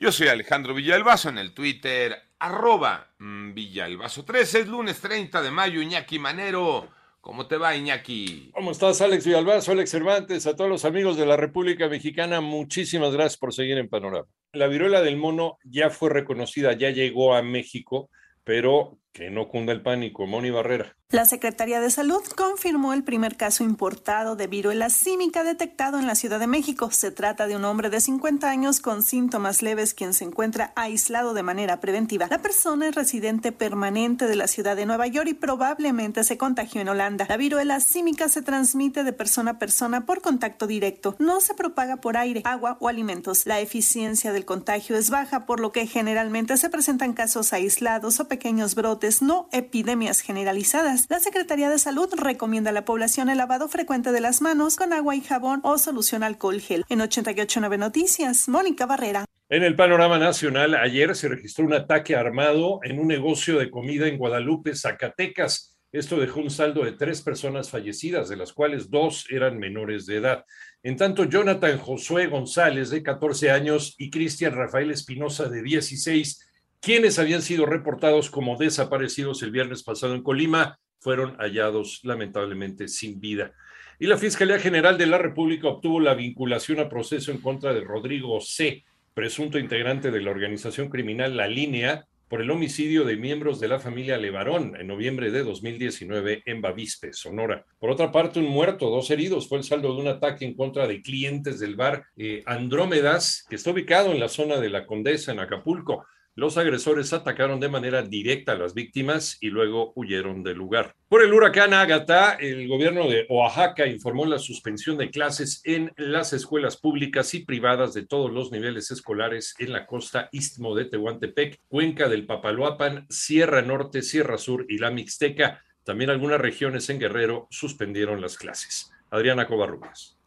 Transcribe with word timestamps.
Yo 0.00 0.10
soy 0.10 0.28
Alejandro 0.28 0.72
Villalbazo 0.72 1.28
en 1.28 1.36
el 1.36 1.52
Twitter, 1.52 2.16
arroba 2.38 3.12
mm, 3.18 3.52
Villalbazo13. 3.52 4.60
Es 4.60 4.66
lunes 4.66 4.98
30 4.98 5.42
de 5.42 5.50
mayo, 5.50 5.82
Iñaki 5.82 6.18
Manero. 6.18 6.88
¿Cómo 7.20 7.46
te 7.46 7.58
va, 7.58 7.76
Iñaki? 7.76 8.50
¿Cómo 8.54 8.70
estás, 8.70 9.02
Alex 9.02 9.26
Villalbazo, 9.26 9.72
Alex 9.72 9.90
Cervantes? 9.90 10.46
A 10.46 10.56
todos 10.56 10.70
los 10.70 10.86
amigos 10.86 11.18
de 11.18 11.26
la 11.26 11.36
República 11.36 11.86
Mexicana, 11.86 12.40
muchísimas 12.40 13.12
gracias 13.12 13.36
por 13.36 13.52
seguir 13.52 13.76
en 13.76 13.90
Panorama. 13.90 14.26
La 14.54 14.68
viruela 14.68 15.02
del 15.02 15.18
mono 15.18 15.58
ya 15.64 15.90
fue 15.90 16.08
reconocida, 16.08 16.72
ya 16.72 16.88
llegó 16.88 17.34
a 17.34 17.42
México, 17.42 18.08
pero 18.42 18.96
que 19.12 19.30
no 19.30 19.48
cunda 19.48 19.72
el 19.72 19.82
pánico. 19.82 20.26
Moni 20.26 20.50
Barrera. 20.50 20.96
La 21.10 21.24
Secretaría 21.24 21.80
de 21.80 21.90
Salud 21.90 22.22
confirmó 22.36 22.92
el 22.92 23.02
primer 23.02 23.36
caso 23.36 23.64
importado 23.64 24.36
de 24.36 24.46
viruela 24.46 24.90
símica 24.90 25.42
detectado 25.42 25.98
en 25.98 26.06
la 26.06 26.14
Ciudad 26.14 26.38
de 26.38 26.46
México. 26.46 26.92
Se 26.92 27.10
trata 27.10 27.48
de 27.48 27.56
un 27.56 27.64
hombre 27.64 27.90
de 27.90 28.00
50 28.00 28.48
años 28.48 28.78
con 28.78 29.02
síntomas 29.02 29.60
leves 29.60 29.92
quien 29.92 30.14
se 30.14 30.22
encuentra 30.22 30.72
aislado 30.76 31.34
de 31.34 31.42
manera 31.42 31.80
preventiva. 31.80 32.28
La 32.30 32.42
persona 32.42 32.86
es 32.86 32.94
residente 32.94 33.50
permanente 33.50 34.28
de 34.28 34.36
la 34.36 34.46
ciudad 34.46 34.76
de 34.76 34.86
Nueva 34.86 35.08
York 35.08 35.26
y 35.30 35.34
probablemente 35.34 36.22
se 36.22 36.38
contagió 36.38 36.80
en 36.80 36.88
Holanda. 36.88 37.26
La 37.28 37.36
viruela 37.36 37.80
símica 37.80 38.28
se 38.28 38.42
transmite 38.42 39.02
de 39.02 39.12
persona 39.12 39.52
a 39.52 39.58
persona 39.58 40.06
por 40.06 40.20
contacto 40.20 40.68
directo. 40.68 41.16
No 41.18 41.40
se 41.40 41.54
propaga 41.54 41.96
por 41.96 42.16
aire, 42.16 42.42
agua 42.44 42.76
o 42.78 42.86
alimentos. 42.86 43.46
La 43.46 43.58
eficiencia 43.58 44.32
del 44.32 44.44
contagio 44.44 44.96
es 44.96 45.10
baja, 45.10 45.44
por 45.44 45.58
lo 45.58 45.72
que 45.72 45.88
generalmente 45.88 46.56
se 46.56 46.70
presentan 46.70 47.14
casos 47.14 47.52
aislados 47.52 48.20
o 48.20 48.28
pequeños 48.28 48.76
no 49.22 49.48
epidemias 49.52 50.20
generalizadas. 50.20 51.06
La 51.08 51.20
Secretaría 51.20 51.70
de 51.70 51.78
Salud 51.78 52.08
recomienda 52.16 52.70
a 52.70 52.72
la 52.72 52.84
población 52.84 53.30
el 53.30 53.38
lavado 53.38 53.68
frecuente 53.68 54.12
de 54.12 54.20
las 54.20 54.42
manos 54.42 54.76
con 54.76 54.92
agua 54.92 55.16
y 55.16 55.20
jabón 55.20 55.60
o 55.64 55.78
solución 55.78 56.22
alcohol 56.22 56.60
gel. 56.60 56.84
En 56.88 57.00
889 57.00 57.78
Noticias, 57.78 58.48
Mónica 58.48 58.86
Barrera. 58.86 59.24
En 59.48 59.62
el 59.64 59.74
panorama 59.74 60.18
nacional, 60.18 60.74
ayer 60.74 61.16
se 61.16 61.28
registró 61.28 61.64
un 61.64 61.72
ataque 61.72 62.14
armado 62.14 62.80
en 62.84 63.00
un 63.00 63.08
negocio 63.08 63.58
de 63.58 63.70
comida 63.70 64.06
en 64.06 64.18
Guadalupe, 64.18 64.76
Zacatecas. 64.76 65.78
Esto 65.90 66.20
dejó 66.20 66.40
un 66.40 66.50
saldo 66.50 66.84
de 66.84 66.92
tres 66.92 67.20
personas 67.22 67.70
fallecidas, 67.70 68.28
de 68.28 68.36
las 68.36 68.52
cuales 68.52 68.90
dos 68.90 69.26
eran 69.28 69.58
menores 69.58 70.06
de 70.06 70.18
edad. 70.18 70.44
En 70.82 70.96
tanto, 70.96 71.24
Jonathan 71.24 71.78
Josué 71.78 72.28
González, 72.28 72.90
de 72.90 73.02
14 73.02 73.50
años, 73.50 73.96
y 73.98 74.10
Cristian 74.10 74.54
Rafael 74.54 74.90
Espinosa, 74.90 75.48
de 75.48 75.62
16, 75.62 76.49
quienes 76.80 77.18
habían 77.18 77.42
sido 77.42 77.66
reportados 77.66 78.30
como 78.30 78.56
desaparecidos 78.56 79.42
el 79.42 79.50
viernes 79.50 79.82
pasado 79.82 80.14
en 80.14 80.22
Colima, 80.22 80.78
fueron 80.98 81.36
hallados 81.36 82.00
lamentablemente 82.04 82.88
sin 82.88 83.20
vida. 83.20 83.52
Y 83.98 84.06
la 84.06 84.16
Fiscalía 84.16 84.58
General 84.58 84.96
de 84.96 85.06
la 85.06 85.18
República 85.18 85.68
obtuvo 85.68 86.00
la 86.00 86.14
vinculación 86.14 86.80
a 86.80 86.88
proceso 86.88 87.32
en 87.32 87.38
contra 87.38 87.74
de 87.74 87.82
Rodrigo 87.82 88.40
C., 88.40 88.84
presunto 89.12 89.58
integrante 89.58 90.10
de 90.10 90.22
la 90.22 90.30
organización 90.30 90.88
criminal 90.88 91.36
La 91.36 91.46
Línea, 91.46 92.06
por 92.30 92.40
el 92.40 92.50
homicidio 92.52 93.04
de 93.04 93.16
miembros 93.16 93.58
de 93.58 93.66
la 93.66 93.80
familia 93.80 94.16
Levarón 94.16 94.76
en 94.78 94.86
noviembre 94.86 95.32
de 95.32 95.42
2019 95.42 96.44
en 96.46 96.62
Bavispe, 96.62 97.12
Sonora. 97.12 97.66
Por 97.80 97.90
otra 97.90 98.12
parte, 98.12 98.38
un 98.38 98.46
muerto, 98.46 98.88
dos 98.88 99.10
heridos, 99.10 99.48
fue 99.48 99.58
el 99.58 99.64
saldo 99.64 99.92
de 99.92 100.00
un 100.00 100.06
ataque 100.06 100.44
en 100.44 100.54
contra 100.54 100.86
de 100.86 101.02
clientes 101.02 101.58
del 101.58 101.74
bar 101.74 102.04
eh, 102.16 102.44
Andrómedas, 102.46 103.44
que 103.50 103.56
está 103.56 103.72
ubicado 103.72 104.12
en 104.12 104.20
la 104.20 104.28
zona 104.28 104.60
de 104.60 104.70
la 104.70 104.86
Condesa, 104.86 105.32
en 105.32 105.40
Acapulco. 105.40 106.06
Los 106.36 106.56
agresores 106.56 107.12
atacaron 107.12 107.58
de 107.58 107.68
manera 107.68 108.02
directa 108.02 108.52
a 108.52 108.56
las 108.56 108.72
víctimas 108.72 109.36
y 109.40 109.48
luego 109.48 109.92
huyeron 109.96 110.44
del 110.44 110.58
lugar. 110.58 110.94
Por 111.08 111.22
el 111.22 111.34
huracán 111.34 111.74
Ágata, 111.74 112.34
el 112.34 112.68
gobierno 112.68 113.08
de 113.08 113.26
Oaxaca 113.28 113.86
informó 113.86 114.24
la 114.26 114.38
suspensión 114.38 114.96
de 114.96 115.10
clases 115.10 115.60
en 115.64 115.92
las 115.96 116.32
escuelas 116.32 116.76
públicas 116.76 117.34
y 117.34 117.44
privadas 117.44 117.94
de 117.94 118.06
todos 118.06 118.32
los 118.32 118.52
niveles 118.52 118.92
escolares 118.92 119.54
en 119.58 119.72
la 119.72 119.86
costa 119.86 120.28
istmo 120.30 120.76
de 120.76 120.84
Tehuantepec, 120.84 121.60
cuenca 121.66 122.08
del 122.08 122.26
Papaloapan, 122.26 123.06
Sierra 123.10 123.62
Norte, 123.62 124.02
Sierra 124.02 124.38
Sur 124.38 124.66
y 124.68 124.78
la 124.78 124.92
Mixteca. 124.92 125.64
También 125.82 126.10
algunas 126.10 126.40
regiones 126.40 126.88
en 126.90 127.00
Guerrero 127.00 127.48
suspendieron 127.50 128.20
las 128.20 128.38
clases. 128.38 128.92
Adriana 129.10 129.48
Covarrubias. 129.48 130.19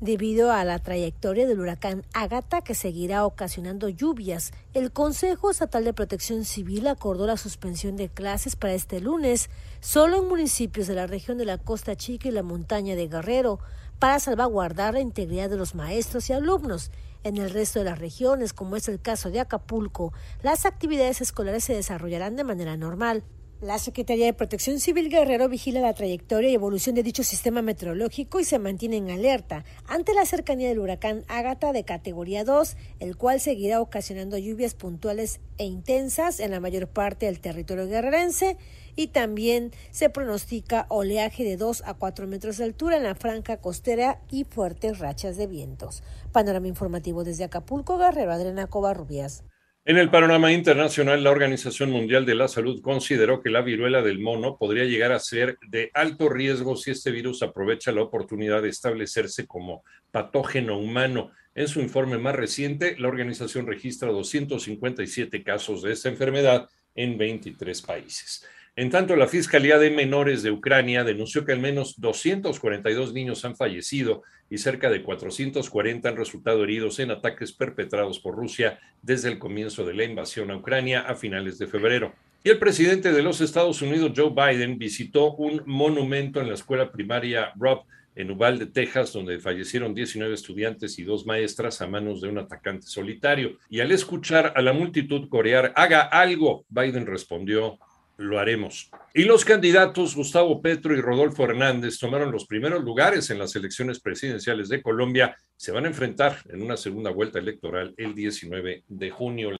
Debido 0.00 0.52
a 0.52 0.64
la 0.64 0.78
trayectoria 0.78 1.44
del 1.48 1.58
huracán 1.58 2.04
Ágata 2.14 2.60
que 2.60 2.74
seguirá 2.74 3.26
ocasionando 3.26 3.88
lluvias, 3.88 4.52
el 4.72 4.92
Consejo 4.92 5.50
Estatal 5.50 5.82
de 5.82 5.92
Protección 5.92 6.44
Civil 6.44 6.86
acordó 6.86 7.26
la 7.26 7.36
suspensión 7.36 7.96
de 7.96 8.08
clases 8.08 8.54
para 8.54 8.74
este 8.74 9.00
lunes 9.00 9.50
solo 9.80 10.18
en 10.18 10.28
municipios 10.28 10.86
de 10.86 10.94
la 10.94 11.08
región 11.08 11.36
de 11.36 11.46
la 11.46 11.58
Costa 11.58 11.96
Chica 11.96 12.28
y 12.28 12.30
la 12.30 12.44
montaña 12.44 12.94
de 12.94 13.08
Guerrero 13.08 13.58
para 13.98 14.20
salvaguardar 14.20 14.94
la 14.94 15.00
integridad 15.00 15.50
de 15.50 15.56
los 15.56 15.74
maestros 15.74 16.30
y 16.30 16.32
alumnos. 16.32 16.92
En 17.24 17.36
el 17.36 17.50
resto 17.50 17.80
de 17.80 17.86
las 17.86 17.98
regiones, 17.98 18.52
como 18.52 18.76
es 18.76 18.88
el 18.88 19.00
caso 19.00 19.30
de 19.30 19.40
Acapulco, 19.40 20.12
las 20.42 20.64
actividades 20.64 21.20
escolares 21.20 21.64
se 21.64 21.74
desarrollarán 21.74 22.36
de 22.36 22.44
manera 22.44 22.76
normal. 22.76 23.24
La 23.60 23.80
Secretaría 23.80 24.26
de 24.26 24.34
Protección 24.34 24.78
Civil 24.78 25.08
Guerrero 25.08 25.48
vigila 25.48 25.80
la 25.80 25.92
trayectoria 25.92 26.48
y 26.48 26.54
evolución 26.54 26.94
de 26.94 27.02
dicho 27.02 27.24
sistema 27.24 27.60
meteorológico 27.60 28.38
y 28.38 28.44
se 28.44 28.60
mantiene 28.60 28.98
en 28.98 29.10
alerta 29.10 29.64
ante 29.88 30.14
la 30.14 30.26
cercanía 30.26 30.68
del 30.68 30.78
huracán 30.78 31.24
Ágata 31.26 31.72
de 31.72 31.82
categoría 31.82 32.44
2, 32.44 32.76
el 33.00 33.16
cual 33.16 33.40
seguirá 33.40 33.80
ocasionando 33.80 34.38
lluvias 34.38 34.74
puntuales 34.74 35.40
e 35.56 35.64
intensas 35.64 36.38
en 36.38 36.52
la 36.52 36.60
mayor 36.60 36.86
parte 36.86 37.26
del 37.26 37.40
territorio 37.40 37.88
guerrerense 37.88 38.58
y 38.94 39.08
también 39.08 39.72
se 39.90 40.08
pronostica 40.08 40.86
oleaje 40.88 41.42
de 41.42 41.56
2 41.56 41.82
a 41.84 41.94
4 41.94 42.28
metros 42.28 42.58
de 42.58 42.64
altura 42.64 42.96
en 42.96 43.02
la 43.02 43.16
franja 43.16 43.56
costera 43.56 44.20
y 44.30 44.44
fuertes 44.44 45.00
rachas 45.00 45.36
de 45.36 45.48
vientos. 45.48 46.04
Panorama 46.30 46.68
informativo 46.68 47.24
desde 47.24 47.42
Acapulco, 47.42 47.98
Guerrero, 47.98 48.30
Adriana 48.30 48.68
Covarrubias. 48.68 49.42
En 49.88 49.96
el 49.96 50.10
panorama 50.10 50.52
internacional, 50.52 51.24
la 51.24 51.30
Organización 51.30 51.90
Mundial 51.90 52.26
de 52.26 52.34
la 52.34 52.46
Salud 52.46 52.82
consideró 52.82 53.40
que 53.40 53.48
la 53.48 53.62
viruela 53.62 54.02
del 54.02 54.18
mono 54.18 54.58
podría 54.58 54.84
llegar 54.84 55.12
a 55.12 55.18
ser 55.18 55.56
de 55.66 55.90
alto 55.94 56.28
riesgo 56.28 56.76
si 56.76 56.90
este 56.90 57.10
virus 57.10 57.42
aprovecha 57.42 57.90
la 57.90 58.02
oportunidad 58.02 58.60
de 58.60 58.68
establecerse 58.68 59.46
como 59.46 59.84
patógeno 60.10 60.78
humano. 60.78 61.30
En 61.54 61.68
su 61.68 61.80
informe 61.80 62.18
más 62.18 62.36
reciente, 62.36 62.96
la 62.98 63.08
organización 63.08 63.66
registra 63.66 64.10
257 64.10 65.42
casos 65.42 65.80
de 65.80 65.92
esta 65.92 66.10
enfermedad 66.10 66.68
en 66.94 67.16
23 67.16 67.80
países. 67.80 68.46
En 68.78 68.90
tanto, 68.90 69.16
la 69.16 69.26
Fiscalía 69.26 69.76
de 69.76 69.90
Menores 69.90 70.44
de 70.44 70.52
Ucrania 70.52 71.02
denunció 71.02 71.44
que 71.44 71.50
al 71.50 71.58
menos 71.58 72.00
242 72.00 73.12
niños 73.12 73.44
han 73.44 73.56
fallecido 73.56 74.22
y 74.48 74.58
cerca 74.58 74.88
de 74.88 75.02
440 75.02 76.08
han 76.08 76.16
resultado 76.16 76.62
heridos 76.62 77.00
en 77.00 77.10
ataques 77.10 77.50
perpetrados 77.50 78.20
por 78.20 78.36
Rusia 78.36 78.78
desde 79.02 79.30
el 79.30 79.40
comienzo 79.40 79.84
de 79.84 79.94
la 79.94 80.04
invasión 80.04 80.52
a 80.52 80.56
Ucrania 80.56 81.00
a 81.00 81.16
finales 81.16 81.58
de 81.58 81.66
febrero. 81.66 82.14
Y 82.44 82.50
el 82.50 82.60
presidente 82.60 83.10
de 83.10 83.20
los 83.20 83.40
Estados 83.40 83.82
Unidos, 83.82 84.12
Joe 84.14 84.30
Biden, 84.30 84.78
visitó 84.78 85.32
un 85.32 85.60
monumento 85.66 86.40
en 86.40 86.46
la 86.46 86.54
escuela 86.54 86.92
primaria 86.92 87.50
Rob 87.56 87.80
en 88.14 88.30
Uvalde, 88.30 88.66
Texas, 88.66 89.12
donde 89.12 89.40
fallecieron 89.40 89.92
19 89.92 90.32
estudiantes 90.34 91.00
y 91.00 91.02
dos 91.02 91.26
maestras 91.26 91.82
a 91.82 91.88
manos 91.88 92.20
de 92.20 92.28
un 92.28 92.38
atacante 92.38 92.86
solitario. 92.86 93.58
Y 93.68 93.80
al 93.80 93.90
escuchar 93.90 94.52
a 94.54 94.62
la 94.62 94.72
multitud 94.72 95.28
corear, 95.28 95.72
haga 95.74 96.02
algo, 96.02 96.64
Biden 96.68 97.06
respondió, 97.06 97.80
lo 98.18 98.38
haremos. 98.38 98.90
Y 99.14 99.24
los 99.24 99.44
candidatos 99.44 100.14
Gustavo 100.14 100.60
Petro 100.60 100.94
y 100.94 101.00
Rodolfo 101.00 101.44
Hernández 101.44 101.98
tomaron 101.98 102.30
los 102.30 102.46
primeros 102.46 102.84
lugares 102.84 103.30
en 103.30 103.38
las 103.38 103.54
elecciones 103.56 104.00
presidenciales 104.00 104.68
de 104.68 104.82
Colombia. 104.82 105.36
Se 105.56 105.72
van 105.72 105.84
a 105.84 105.88
enfrentar 105.88 106.38
en 106.48 106.62
una 106.62 106.76
segunda 106.76 107.10
vuelta 107.10 107.38
electoral 107.38 107.94
el 107.96 108.14
19 108.14 108.84
de 108.86 109.10
junio. 109.10 109.50